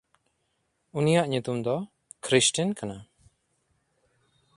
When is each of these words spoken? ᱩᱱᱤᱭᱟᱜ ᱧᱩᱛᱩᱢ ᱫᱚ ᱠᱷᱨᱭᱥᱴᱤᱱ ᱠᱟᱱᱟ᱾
ᱩᱱᱤᱭᱟᱜ 1.01 1.25
ᱧᱩᱛᱩᱢ 1.31 1.57
ᱫᱚ 1.65 1.75
ᱠᱷᱨᱭᱥᱴᱤᱱ 2.25 2.69
ᱠᱟᱱᱟ᱾ 2.79 2.97